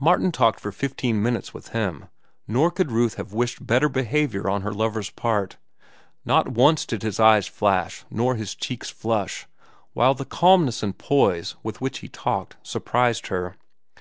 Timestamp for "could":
2.72-2.90